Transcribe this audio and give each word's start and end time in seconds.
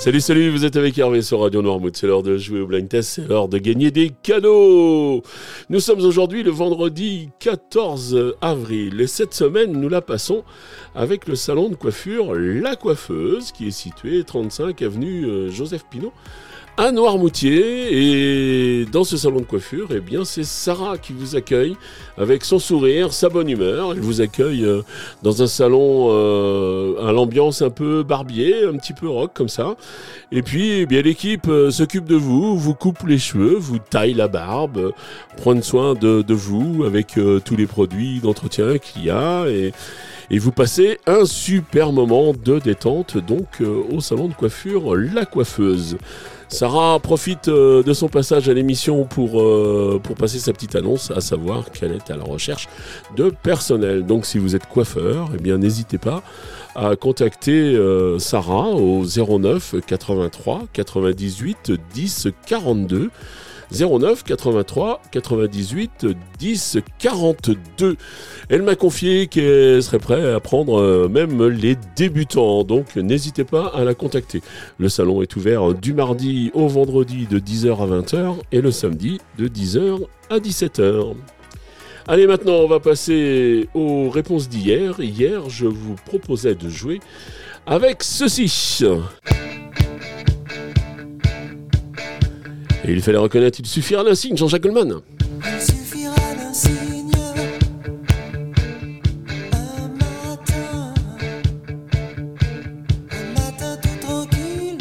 Salut, 0.00 0.22
salut, 0.22 0.48
vous 0.48 0.64
êtes 0.64 0.76
avec 0.76 0.96
Hervé 0.96 1.20
sur 1.20 1.40
Radio 1.40 1.60
Noirmouth. 1.60 1.94
C'est 1.94 2.06
l'heure 2.06 2.22
de 2.22 2.38
jouer 2.38 2.62
au 2.62 2.66
blind 2.66 2.88
test, 2.88 3.10
c'est 3.10 3.28
l'heure 3.28 3.48
de 3.48 3.58
gagner 3.58 3.90
des 3.90 4.10
cadeaux. 4.22 5.22
Nous 5.68 5.80
sommes 5.80 6.02
aujourd'hui 6.02 6.42
le 6.42 6.50
vendredi 6.50 7.28
14 7.38 8.36
avril 8.40 8.98
et 8.98 9.06
cette 9.06 9.34
semaine, 9.34 9.72
nous 9.72 9.90
la 9.90 10.00
passons 10.00 10.42
avec 10.94 11.28
le 11.28 11.34
salon 11.34 11.68
de 11.68 11.74
coiffure 11.74 12.32
La 12.34 12.76
Coiffeuse 12.76 13.52
qui 13.52 13.68
est 13.68 13.72
situé 13.72 14.24
35 14.24 14.80
avenue 14.80 15.26
euh, 15.26 15.50
Joseph 15.50 15.84
Pinot 15.90 16.14
à 16.80 16.92
Noirmoutier. 16.92 18.80
Et 18.80 18.84
dans 18.86 19.04
ce 19.04 19.18
salon 19.18 19.40
de 19.40 19.44
coiffure, 19.44 19.88
eh 19.94 20.00
bien, 20.00 20.24
c'est 20.24 20.44
Sarah 20.44 20.96
qui 20.96 21.12
vous 21.12 21.36
accueille 21.36 21.76
avec 22.16 22.44
son 22.44 22.58
sourire, 22.58 23.12
sa 23.12 23.28
bonne 23.28 23.50
humeur. 23.50 23.92
Elle 23.92 24.00
vous 24.00 24.22
accueille 24.22 24.64
euh, 24.64 24.82
dans 25.22 25.42
un 25.42 25.46
salon 25.46 26.08
euh, 26.10 27.06
à 27.06 27.12
l'ambiance 27.12 27.60
un 27.60 27.70
peu 27.70 28.02
barbier, 28.02 28.64
un 28.64 28.76
petit 28.78 28.94
peu 28.94 29.08
rock 29.08 29.32
comme 29.34 29.48
ça. 29.48 29.76
Et 30.32 30.42
puis, 30.42 30.70
eh 30.70 30.86
bien, 30.86 31.02
l'équipe 31.02 31.48
euh, 31.48 31.70
s'occupe 31.70 32.04
de 32.04 32.14
vous, 32.14 32.56
vous 32.56 32.74
coupe 32.74 33.04
les 33.06 33.18
cheveux, 33.18 33.56
vous 33.56 33.78
taille 33.78 34.14
la 34.14 34.28
barbe, 34.28 34.92
prend 35.36 35.60
soin 35.60 35.94
de, 35.94 36.22
de 36.22 36.34
vous 36.34 36.84
avec 36.84 37.18
tous 37.44 37.56
les 37.56 37.66
produits 37.66 38.20
d'entretien 38.20 38.78
qu'il 38.78 39.04
y 39.04 39.10
a. 39.10 39.46
Et, 39.48 39.72
et 40.30 40.38
vous 40.38 40.52
passez 40.52 40.98
un 41.06 41.24
super 41.24 41.92
moment 41.92 42.32
de 42.32 42.58
détente 42.58 43.16
donc 43.18 43.62
au 43.90 44.00
salon 44.00 44.28
de 44.28 44.34
coiffure 44.34 44.96
La 44.96 45.24
Coiffeuse. 45.24 45.98
Sarah 46.50 46.98
profite 46.98 47.46
euh, 47.46 47.84
de 47.84 47.92
son 47.92 48.08
passage 48.08 48.48
à 48.48 48.54
l'émission 48.54 49.04
pour, 49.04 49.40
euh, 49.40 50.00
pour 50.02 50.16
passer 50.16 50.40
sa 50.40 50.52
petite 50.52 50.74
annonce, 50.74 51.12
à 51.12 51.20
savoir 51.20 51.70
qu'elle 51.70 51.92
est 51.92 52.10
à 52.10 52.16
la 52.16 52.24
recherche 52.24 52.68
de 53.16 53.30
personnel. 53.30 54.04
Donc 54.04 54.26
si 54.26 54.38
vous 54.38 54.56
êtes 54.56 54.66
coiffeur, 54.66 55.30
eh 55.32 55.40
bien 55.40 55.58
n'hésitez 55.58 55.96
pas 55.96 56.22
à 56.74 56.96
contacter 56.96 57.52
euh, 57.52 58.18
Sarah 58.18 58.70
au 58.70 59.04
09 59.04 59.76
83 59.86 60.64
98 60.72 61.72
10 61.94 62.28
42. 62.46 63.10
09 63.72 64.24
83 64.24 65.02
98 65.10 66.06
10 66.38 66.78
42. 66.98 67.96
Elle 68.48 68.62
m'a 68.62 68.74
confié 68.74 69.26
qu'elle 69.26 69.82
serait 69.82 69.98
prête 69.98 70.24
à 70.24 70.40
prendre 70.40 70.80
euh, 70.80 71.08
même 71.08 71.46
les 71.46 71.76
débutants, 71.96 72.64
donc 72.64 72.96
n'hésitez 72.96 73.44
pas 73.44 73.66
à 73.74 73.84
la 73.84 73.94
contacter. 73.94 74.42
Le 74.78 74.88
salon 74.88 75.22
est 75.22 75.36
ouvert 75.36 75.74
du 75.74 75.94
mardi 75.94 76.50
au 76.54 76.68
vendredi 76.68 77.26
de 77.26 77.38
10h 77.38 77.80
à 77.80 78.00
20h 78.00 78.36
et 78.52 78.60
le 78.60 78.70
samedi 78.70 79.20
de 79.38 79.48
10h 79.48 80.00
à 80.30 80.38
17h. 80.38 81.14
Allez, 82.08 82.26
maintenant, 82.26 82.54
on 82.54 82.66
va 82.66 82.80
passer 82.80 83.68
aux 83.74 84.10
réponses 84.10 84.48
d'hier. 84.48 85.00
Hier, 85.00 85.48
je 85.48 85.66
vous 85.66 85.94
proposais 86.06 86.54
de 86.54 86.68
jouer 86.68 87.00
avec 87.66 88.02
ceci. 88.02 88.82
Et 92.84 92.92
il 92.92 93.02
fallait 93.02 93.18
reconnaître, 93.18 93.60
il 93.60 93.66
suffira 93.66 94.02
d'un 94.02 94.14
signe, 94.14 94.36
Jean-Jacques 94.36 94.62
Goldman. 94.62 95.00
Il 95.44 95.60
suffira 95.60 96.14
d'un 96.14 96.52
signe, 96.52 97.12
un 99.52 99.88
matin, 99.98 100.94
un 103.12 103.24
matin 103.38 103.76
tout 103.82 104.06
tranquille 104.06 104.78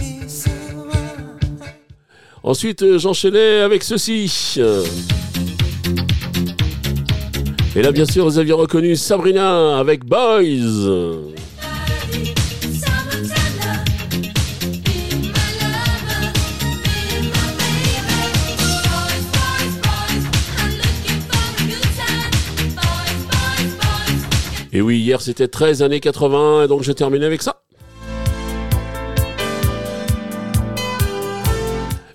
et 0.00 0.28
serein. 0.28 1.36
Ensuite, 2.44 2.98
j'enchaînais 2.98 3.60
avec 3.60 3.82
ceci. 3.82 4.60
Et 7.76 7.82
là, 7.82 7.90
bien 7.92 8.06
sûr, 8.06 8.24
vous 8.24 8.38
aviez 8.38 8.52
reconnu 8.54 8.94
Sabrina 8.96 9.76
avec 9.78 10.04
Boys. 10.04 11.37
Et 24.72 24.80
oui, 24.82 24.98
hier 24.98 25.20
c'était 25.20 25.48
13 25.48 25.82
années 25.82 26.00
80, 26.00 26.64
et 26.64 26.68
donc 26.68 26.82
je 26.82 26.92
termine 26.92 27.22
avec 27.22 27.42
ça. 27.42 27.62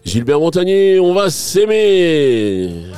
Gilbert 0.06 0.40
Montagnier, 0.40 1.00
on 1.00 1.14
va 1.14 1.30
s'aimer. 1.32 2.70
S'aimer 2.70 2.93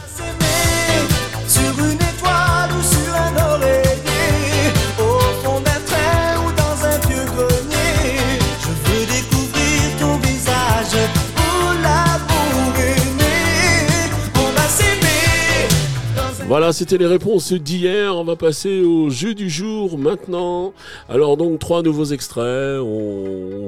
C'était 16.72 16.98
les 16.98 17.06
réponses 17.06 17.54
d'hier. 17.54 18.16
On 18.16 18.24
va 18.24 18.36
passer 18.36 18.82
au 18.82 19.10
jeu 19.10 19.34
du 19.34 19.50
jour 19.50 19.98
maintenant. 20.00 20.74
Alors 21.10 21.38
donc 21.38 21.60
trois 21.60 21.84
nouveaux 21.84 22.06
extraits. 22.06 22.80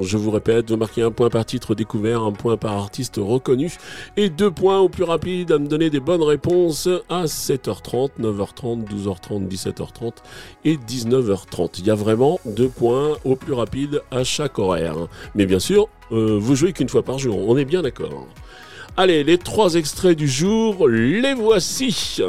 Je 0.00 0.16
vous 0.16 0.30
répète, 0.30 0.70
vous 0.70 0.76
marquez 0.76 1.02
un 1.02 1.10
point 1.10 1.28
par 1.28 1.44
titre 1.44 1.74
découvert, 1.74 2.22
un 2.22 2.32
point 2.32 2.56
par 2.56 2.72
artiste 2.72 3.16
reconnu 3.18 3.72
et 4.16 4.30
deux 4.30 4.50
points 4.50 4.80
au 4.80 4.88
plus 4.88 5.04
rapide 5.04 5.52
à 5.52 5.58
me 5.58 5.68
donner 5.68 5.90
des 5.90 6.00
bonnes 6.00 6.22
réponses 6.22 6.88
à 7.08 7.24
7h30, 7.24 8.10
9h30, 8.20 8.86
12h30, 8.88 9.48
17h30 9.48 10.12
et 10.64 10.76
19h30. 10.76 11.78
Il 11.78 11.86
y 11.86 11.90
a 11.90 11.94
vraiment 11.94 12.40
deux 12.46 12.68
points 12.68 13.16
au 13.24 13.36
plus 13.36 13.52
rapide 13.52 14.02
à 14.10 14.24
chaque 14.24 14.58
horaire. 14.58 14.96
Mais 15.34 15.46
bien 15.46 15.60
sûr, 15.60 15.88
euh, 16.10 16.38
vous 16.40 16.56
jouez 16.56 16.72
qu'une 16.72 16.88
fois 16.88 17.02
par 17.02 17.18
jour. 17.18 17.48
On 17.48 17.56
est 17.56 17.64
bien 17.64 17.82
d'accord. 17.82 18.26
Allez, 18.96 19.22
les 19.22 19.38
trois 19.38 19.74
extraits 19.74 20.16
du 20.16 20.26
jour, 20.26 20.88
les 20.88 21.34
voici. 21.34 22.22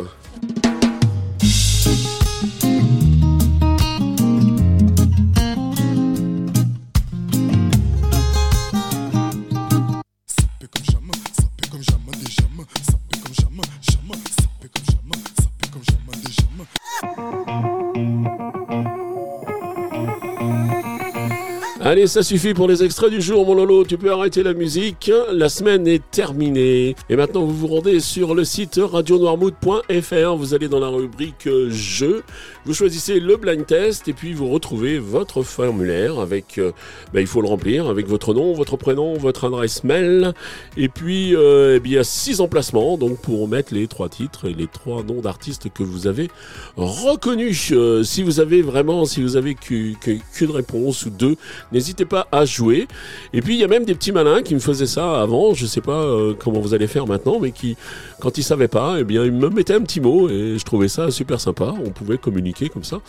Allez, 21.81 22.07
ça 22.07 22.23
suffit 22.23 22.53
pour 22.53 22.67
les 22.67 22.83
extraits 22.83 23.09
du 23.09 23.21
jour, 23.21 23.45
mon 23.45 23.53
Lolo. 23.53 23.85
Tu 23.85 23.97
peux 23.97 24.11
arrêter 24.11 24.43
la 24.43 24.53
musique. 24.53 25.09
La 25.31 25.47
semaine 25.47 25.87
est 25.87 26.01
terminée. 26.11 26.93
Et 27.09 27.15
maintenant, 27.15 27.45
vous 27.45 27.55
vous 27.55 27.67
rendez 27.67 28.01
sur 28.01 28.35
le 28.35 28.43
site 28.43 28.77
radionoirmouth.fr. 28.83 30.35
Vous 30.35 30.53
allez 30.53 30.67
dans 30.67 30.81
la 30.81 30.89
rubrique 30.89 31.47
euh, 31.47 31.69
Jeux. 31.69 32.23
Vous 32.65 32.73
choisissez 32.73 33.21
le 33.21 33.37
blind 33.37 33.65
test 33.65 34.09
et 34.09 34.13
puis 34.13 34.33
vous 34.33 34.49
retrouvez 34.49 34.99
votre 34.99 35.41
formulaire 35.41 36.19
avec. 36.19 36.57
euh, 36.57 36.73
ben, 37.13 37.21
il 37.21 37.27
faut 37.27 37.41
le 37.41 37.47
remplir 37.47 37.87
avec 37.87 38.07
votre 38.07 38.33
nom, 38.33 38.51
votre 38.53 38.75
prénom, 38.75 39.13
votre 39.13 39.45
adresse 39.45 39.85
mail. 39.85 40.33
Et 40.75 40.89
puis, 40.89 41.33
euh, 41.33 41.75
eh 41.77 41.79
bien, 41.79 41.91
il 41.93 41.95
y 41.95 41.97
a 41.99 42.03
six 42.03 42.41
emplacements 42.41 42.97
donc 42.97 43.19
pour 43.21 43.47
mettre 43.47 43.73
les 43.73 43.87
trois 43.87 44.09
titres 44.09 44.49
et 44.49 44.53
les 44.53 44.67
trois 44.67 45.01
noms 45.03 45.21
d'artistes 45.21 45.69
que 45.73 45.83
vous 45.83 46.07
avez 46.07 46.29
reconnus. 46.75 47.73
Si 48.03 48.21
vous 48.21 48.41
avez 48.41 48.61
vraiment, 48.61 49.05
si 49.05 49.21
vous 49.23 49.37
avez 49.37 49.55
qu'u- 49.55 49.95
qu'u- 50.03 50.21
qu'une 50.35 50.51
réponse 50.51 51.05
ou 51.05 51.09
deux, 51.09 51.37
n'hésitez 51.71 52.05
pas 52.05 52.27
à 52.31 52.45
jouer. 52.45 52.87
Et 53.33 53.41
puis 53.41 53.55
il 53.55 53.59
y 53.59 53.63
a 53.63 53.67
même 53.67 53.85
des 53.85 53.95
petits 53.95 54.11
malins 54.11 54.41
qui 54.41 54.55
me 54.55 54.59
faisaient 54.59 54.85
ça 54.85 55.21
avant, 55.21 55.53
je 55.53 55.65
sais 55.65 55.81
pas 55.81 56.01
euh, 56.01 56.33
comment 56.37 56.59
vous 56.59 56.73
allez 56.73 56.87
faire 56.87 57.07
maintenant, 57.07 57.39
mais 57.39 57.51
qui, 57.51 57.77
quand 58.19 58.37
ils 58.37 58.43
savaient 58.43 58.67
pas, 58.67 58.97
eh 58.99 59.03
bien 59.03 59.23
ils 59.23 59.31
me 59.31 59.49
mettaient 59.49 59.75
un 59.75 59.81
petit 59.81 60.01
mot 60.01 60.29
et 60.29 60.57
je 60.57 60.65
trouvais 60.65 60.87
ça 60.87 61.11
super 61.11 61.39
sympa. 61.39 61.73
On 61.85 61.89
pouvait 61.89 62.17
communiquer 62.17 62.69
comme 62.69 62.83
ça. 62.83 62.99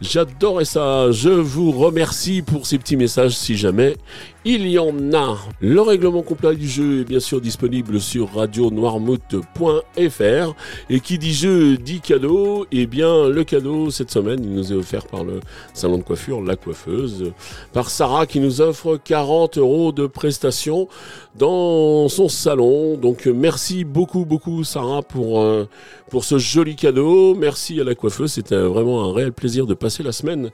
J'adorais 0.00 0.64
ça. 0.64 1.10
Je 1.10 1.30
vous 1.30 1.72
remercie 1.72 2.42
pour 2.42 2.66
ces 2.66 2.78
petits 2.78 2.96
messages 2.96 3.36
si 3.36 3.56
jamais 3.56 3.96
il 4.44 4.68
y 4.68 4.78
en 4.78 5.12
a. 5.12 5.36
Le 5.60 5.80
règlement 5.80 6.22
complet 6.22 6.54
du 6.54 6.68
jeu 6.68 7.00
est 7.00 7.04
bien 7.04 7.18
sûr 7.18 7.40
disponible 7.40 8.00
sur 8.00 8.32
radionoirmouth.fr 8.34 10.54
et 10.88 11.00
qui 11.00 11.18
dit 11.18 11.34
jeu 11.34 11.76
dit 11.76 12.00
cadeau. 12.00 12.66
Et 12.70 12.86
bien 12.86 13.28
le 13.28 13.42
cadeau 13.42 13.90
cette 13.90 14.12
semaine, 14.12 14.38
il 14.44 14.54
nous 14.54 14.72
est 14.72 14.76
offert 14.76 15.06
par 15.06 15.24
le 15.24 15.40
salon 15.74 15.98
de 15.98 16.04
coiffure 16.04 16.40
La 16.42 16.54
Coiffeuse, 16.54 17.32
par 17.72 17.90
Sarah 17.90 18.05
Sarah 18.06 18.26
qui 18.26 18.38
nous 18.38 18.60
offre 18.60 19.00
40 19.02 19.58
euros 19.58 19.90
de 19.90 20.06
prestations 20.06 20.86
dans 21.34 22.08
son 22.08 22.28
salon. 22.28 22.96
Donc 22.96 23.26
merci 23.26 23.82
beaucoup 23.82 24.24
beaucoup 24.24 24.62
Sarah 24.62 25.02
pour 25.02 25.40
euh, 25.40 25.68
pour 26.08 26.24
ce 26.24 26.38
joli 26.38 26.76
cadeau. 26.76 27.34
Merci 27.34 27.80
à 27.80 27.84
la 27.84 27.96
coiffeuse, 27.96 28.32
c'était 28.32 28.56
vraiment 28.56 29.10
un 29.10 29.12
réel 29.12 29.32
plaisir 29.32 29.66
de 29.66 29.74
passer 29.74 30.04
la 30.04 30.12
semaine 30.12 30.50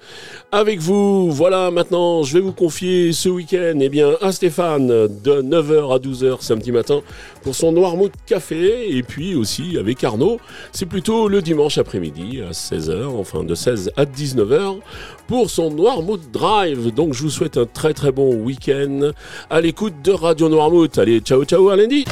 avec 0.51 0.81
vous. 0.81 1.31
Voilà, 1.31 1.71
maintenant 1.71 2.23
je 2.23 2.33
vais 2.33 2.41
vous 2.41 2.53
confier 2.53 3.13
ce 3.13 3.29
week-end 3.29 3.79
eh 3.81 3.91
bien 3.91 4.13
à 4.23 4.33
Stéphane 4.33 4.89
de 4.89 5.43
9h 5.43 5.95
à 5.95 5.99
12h 5.99 6.41
samedi 6.41 6.73
matin 6.73 7.03
pour 7.43 7.55
son 7.55 7.73
Noirmouth 7.73 8.13
Café 8.25 8.97
et 8.97 9.03
puis 9.03 9.35
aussi 9.35 9.77
avec 9.77 10.03
Arnaud, 10.03 10.39
c'est 10.73 10.87
plutôt 10.87 11.29
le 11.29 11.43
dimanche 11.43 11.77
après-midi 11.77 12.41
à 12.41 12.53
16h, 12.53 13.09
enfin 13.09 13.45
de 13.45 13.55
16 13.55 13.93
à 13.97 14.07
19h 14.07 14.79
pour 15.27 15.51
son 15.51 15.71
Noirmouth 15.71 16.31
Drive. 16.33 16.93
Donc 16.95 17.13
je 17.13 17.23
vous 17.25 17.31
souhaite 17.43 17.57
un 17.57 17.67
très 17.67 17.93
très 17.93 18.13
bon 18.13 18.35
week-end 18.37 19.11
à 19.51 19.61
l'écoute 19.61 19.95
de 20.05 20.13
Radio 20.13 20.49
Noirmouth. 20.49 20.99
Allez, 20.99 21.21
ciao 21.21 21.45
ciao 21.45 21.71
à 21.71 21.77
lundi 21.77 22.05